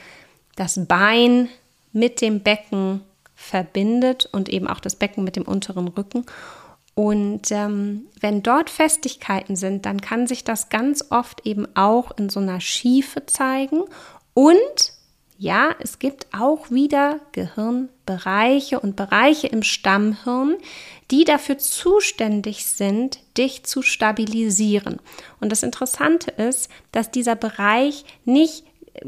das 0.56 0.86
Bein 0.86 1.48
mit 1.92 2.20
dem 2.20 2.40
Becken 2.40 3.02
verbindet 3.34 4.28
und 4.32 4.48
eben 4.48 4.66
auch 4.66 4.80
das 4.80 4.96
Becken 4.96 5.24
mit 5.24 5.36
dem 5.36 5.44
unteren 5.44 5.88
Rücken. 5.88 6.26
Und 6.94 7.50
ähm, 7.50 8.06
wenn 8.20 8.42
dort 8.42 8.68
Festigkeiten 8.68 9.56
sind, 9.56 9.86
dann 9.86 10.00
kann 10.00 10.26
sich 10.26 10.44
das 10.44 10.68
ganz 10.68 11.06
oft 11.10 11.46
eben 11.46 11.66
auch 11.74 12.16
in 12.18 12.28
so 12.28 12.40
einer 12.40 12.60
Schiefe 12.60 13.26
zeigen. 13.26 13.84
Und 14.34 14.92
ja, 15.38 15.74
es 15.80 15.98
gibt 15.98 16.26
auch 16.38 16.70
wieder 16.70 17.18
Gehirnbereiche 17.32 18.78
und 18.78 18.96
Bereiche 18.96 19.46
im 19.46 19.62
Stammhirn, 19.62 20.56
die 21.10 21.24
dafür 21.24 21.56
zuständig 21.56 22.66
sind, 22.66 23.20
dich 23.38 23.64
zu 23.64 23.80
stabilisieren. 23.80 25.00
Und 25.40 25.50
das 25.50 25.62
Interessante 25.62 26.30
ist, 26.32 26.68
dass 26.92 27.10
dieser 27.10 27.36
Bereich 27.36 28.04
nicht 28.26 28.64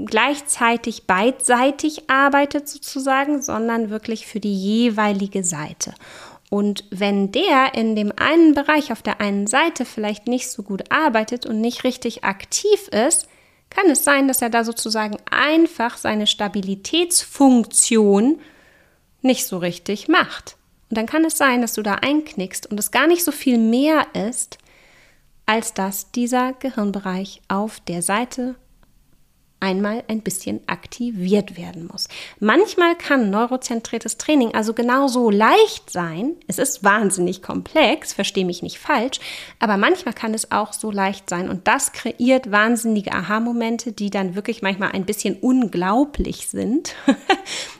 gleichzeitig 0.07 1.07
beidseitig 1.07 2.09
arbeitet 2.09 2.69
sozusagen, 2.69 3.43
sondern 3.43 3.91
wirklich 3.91 4.27
für 4.27 4.41
die 4.41 4.55
jeweilige 4.55 5.45
Seite. 5.45 5.93
Und 6.53 6.85
wenn 6.91 7.33
der 7.33 7.73
in 7.73 7.97
dem 7.97 8.13
einen 8.15 8.53
Bereich 8.53 8.93
auf 8.93 9.01
der 9.01 9.23
einen 9.23 9.47
Seite 9.47 9.87
vielleicht 9.87 10.29
nicht 10.29 10.51
so 10.51 10.63
gut 10.63 10.93
arbeitet 10.93 11.47
und 11.47 11.63
nicht 11.63 11.83
richtig 11.83 12.25
aktiv 12.25 12.89
ist, 12.89 13.27
kann 13.71 13.89
es 13.89 14.05
sein, 14.05 14.29
dass 14.29 14.43
er 14.43 14.51
da 14.51 14.63
sozusagen 14.63 15.17
einfach 15.31 15.97
seine 15.97 16.27
Stabilitätsfunktion 16.27 18.39
nicht 19.23 19.47
so 19.47 19.57
richtig 19.57 20.09
macht. 20.09 20.59
Und 20.91 20.99
dann 20.99 21.07
kann 21.07 21.25
es 21.25 21.39
sein, 21.39 21.63
dass 21.63 21.73
du 21.73 21.81
da 21.81 21.95
einknickst 21.95 22.71
und 22.71 22.79
es 22.79 22.91
gar 22.91 23.07
nicht 23.07 23.25
so 23.25 23.33
viel 23.33 23.57
mehr 23.57 24.09
ist, 24.13 24.59
als 25.47 25.73
dass 25.73 26.11
dieser 26.11 26.53
Gehirnbereich 26.53 27.41
auf 27.49 27.81
der 27.81 28.03
Seite 28.03 28.57
einmal 29.63 30.03
ein 30.09 30.21
bisschen 30.21 30.61
aktiviert 30.67 31.57
werden 31.57 31.87
muss. 31.87 32.09
Manchmal 32.41 32.97
kann 32.97 33.31
neurozentriertes 33.31 34.19
Training 34.19 34.55
also 34.55 34.75
genauso 34.75 35.31
leicht 35.31 35.91
sein. 35.91 36.35
Es 36.49 36.59
ist 36.59 36.83
wahnsinnig 36.83 37.43
komplex, 37.43 38.13
verstehe 38.13 38.45
mich 38.45 38.63
nicht 38.63 38.79
falsch, 38.79 39.21
aber 39.61 39.77
manchmal 39.77 40.15
kann 40.15 40.35
es 40.35 40.51
auch 40.51 40.73
so 40.73 40.91
leicht 40.91 41.31
sein 41.31 41.49
und 41.49 41.69
das 41.69 41.93
kreiert 41.93 42.51
wahnsinnige 42.51 43.13
Aha-Momente, 43.13 43.93
die 43.93 44.11
dann 44.11 44.35
wirklich 44.35 44.63
manchmal 44.63 44.93
ein 44.93 45.07
bisschen 45.07 45.37
unglaublich 45.41 46.49
sind. 46.49 46.97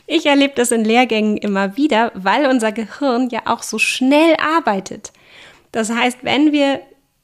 ich 0.07 0.27
erlebe 0.27 0.55
das 0.55 0.71
in 0.71 0.85
Lehrgängen 0.85 1.37
immer 1.37 1.77
wieder, 1.77 2.13
weil 2.15 2.47
unser 2.47 2.71
Gehirn 2.71 3.29
ja 3.31 3.43
auch 3.47 3.65
so 3.65 3.79
schnell 3.79 4.37
arbeitet. 4.37 5.13
Das 5.73 5.91
heißt, 5.91 6.19
wenn 6.23 6.53
wir 6.53 6.81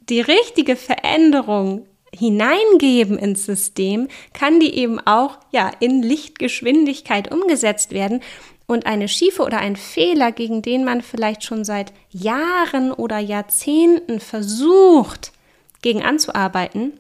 die 0.09 0.21
richtige 0.21 0.75
Veränderung 0.75 1.87
hineingeben 2.15 3.19
ins 3.19 3.45
System, 3.45 4.09
kann 4.33 4.61
die 4.61 4.75
eben 4.75 4.99
auch 5.01 5.39
ja 5.51 5.71
in 5.81 6.03
Lichtgeschwindigkeit 6.03 7.33
umgesetzt 7.33 7.93
werden 7.93 8.23
und 8.67 8.87
eine 8.87 9.09
Schiefe 9.09 9.43
oder 9.43 9.59
ein 9.59 9.77
Fehler, 9.77 10.31
gegen 10.33 10.63
den 10.63 10.85
man 10.85 11.03
vielleicht 11.03 11.45
schon 11.45 11.65
seit 11.65 11.93
Jahren 12.11 12.93
oder 12.93 13.19
Jahrzehnten 13.19 14.21
versucht, 14.21 15.33
gegen 15.81 16.03
anzuarbeiten 16.03 16.93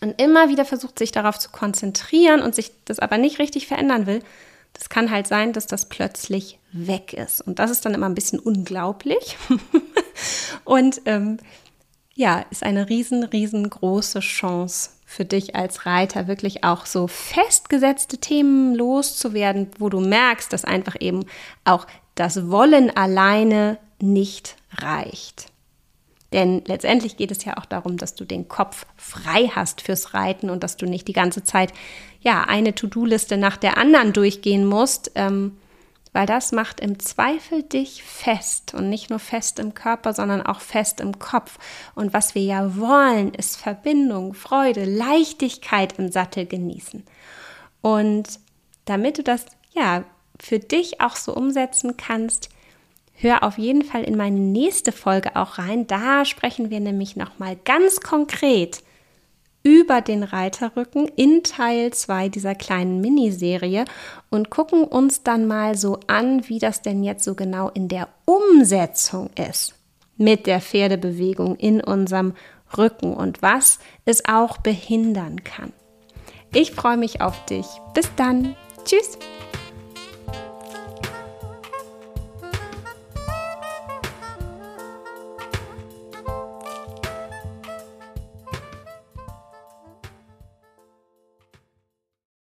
und 0.00 0.20
immer 0.20 0.48
wieder 0.48 0.64
versucht, 0.64 0.98
sich 0.98 1.12
darauf 1.12 1.38
zu 1.38 1.50
konzentrieren 1.50 2.42
und 2.42 2.54
sich 2.54 2.72
das 2.84 2.98
aber 3.00 3.18
nicht 3.18 3.38
richtig 3.38 3.66
verändern 3.66 4.06
will, 4.06 4.22
das 4.72 4.88
kann 4.88 5.10
halt 5.10 5.26
sein, 5.26 5.52
dass 5.52 5.66
das 5.66 5.88
plötzlich 5.88 6.58
weg 6.72 7.12
ist. 7.12 7.40
Und 7.40 7.58
das 7.58 7.70
ist 7.70 7.84
dann 7.84 7.94
immer 7.94 8.08
ein 8.08 8.14
bisschen 8.14 8.40
unglaublich. 8.40 9.36
und 10.64 11.00
ähm, 11.06 11.38
ja, 12.14 12.44
ist 12.50 12.62
eine 12.62 12.88
riesen, 12.88 13.24
riesengroße 13.24 14.20
Chance 14.20 14.90
für 15.04 15.24
dich 15.24 15.54
als 15.54 15.86
Reiter, 15.86 16.26
wirklich 16.26 16.64
auch 16.64 16.86
so 16.86 17.06
festgesetzte 17.06 18.18
Themen 18.18 18.74
loszuwerden, 18.74 19.68
wo 19.78 19.88
du 19.88 20.00
merkst, 20.00 20.52
dass 20.52 20.64
einfach 20.64 20.96
eben 21.00 21.24
auch 21.64 21.86
das 22.14 22.50
Wollen 22.50 22.96
alleine 22.96 23.78
nicht 24.00 24.56
reicht. 24.76 25.52
Denn 26.32 26.62
letztendlich 26.66 27.16
geht 27.16 27.30
es 27.30 27.44
ja 27.44 27.56
auch 27.58 27.64
darum, 27.64 27.96
dass 27.96 28.16
du 28.16 28.24
den 28.24 28.48
Kopf 28.48 28.86
frei 28.96 29.52
hast 29.54 29.80
fürs 29.80 30.14
Reiten 30.14 30.50
und 30.50 30.64
dass 30.64 30.76
du 30.76 30.86
nicht 30.86 31.06
die 31.06 31.12
ganze 31.12 31.44
Zeit 31.44 31.72
ja 32.20 32.42
eine 32.42 32.74
To-Do-Liste 32.74 33.36
nach 33.36 33.56
der 33.56 33.78
anderen 33.78 34.12
durchgehen 34.12 34.66
musst, 34.66 35.12
ähm, 35.14 35.56
weil 36.14 36.26
das 36.26 36.52
macht 36.52 36.80
im 36.80 37.00
Zweifel 37.00 37.64
dich 37.64 38.04
fest 38.04 38.72
und 38.72 38.88
nicht 38.88 39.10
nur 39.10 39.18
fest 39.18 39.58
im 39.58 39.74
Körper, 39.74 40.14
sondern 40.14 40.40
auch 40.40 40.60
fest 40.60 41.00
im 41.00 41.18
Kopf. 41.18 41.58
Und 41.96 42.14
was 42.14 42.36
wir 42.36 42.42
ja 42.42 42.78
wollen, 42.78 43.34
ist 43.34 43.56
Verbindung, 43.56 44.32
Freude, 44.32 44.84
Leichtigkeit 44.84 45.98
im 45.98 46.10
Sattel 46.10 46.46
genießen. 46.46 47.02
Und 47.82 48.38
damit 48.84 49.18
du 49.18 49.24
das 49.24 49.44
ja 49.72 50.04
für 50.40 50.60
dich 50.60 51.00
auch 51.00 51.16
so 51.16 51.34
umsetzen 51.34 51.96
kannst, 51.96 52.48
hör 53.14 53.42
auf 53.42 53.58
jeden 53.58 53.82
Fall 53.82 54.04
in 54.04 54.16
meine 54.16 54.38
nächste 54.38 54.92
Folge 54.92 55.34
auch 55.34 55.58
rein. 55.58 55.88
Da 55.88 56.24
sprechen 56.24 56.70
wir 56.70 56.78
nämlich 56.78 57.16
noch 57.16 57.40
mal 57.40 57.56
ganz 57.64 58.00
konkret 58.00 58.84
über 59.64 60.02
den 60.02 60.22
Reiterrücken 60.22 61.08
in 61.16 61.42
Teil 61.42 61.92
2 61.92 62.28
dieser 62.28 62.54
kleinen 62.54 63.00
Miniserie 63.00 63.86
und 64.30 64.50
gucken 64.50 64.84
uns 64.84 65.24
dann 65.24 65.46
mal 65.46 65.76
so 65.76 65.98
an, 66.06 66.48
wie 66.48 66.60
das 66.60 66.82
denn 66.82 67.02
jetzt 67.02 67.24
so 67.24 67.34
genau 67.34 67.70
in 67.70 67.88
der 67.88 68.08
Umsetzung 68.26 69.30
ist 69.36 69.74
mit 70.16 70.46
der 70.46 70.60
Pferdebewegung 70.60 71.56
in 71.56 71.80
unserem 71.80 72.34
Rücken 72.76 73.14
und 73.14 73.42
was 73.42 73.78
es 74.04 74.24
auch 74.26 74.58
behindern 74.58 75.42
kann. 75.42 75.72
Ich 76.52 76.72
freue 76.72 76.96
mich 76.96 77.20
auf 77.20 77.44
dich. 77.46 77.66
Bis 77.94 78.08
dann. 78.16 78.54
Tschüss. 78.84 79.18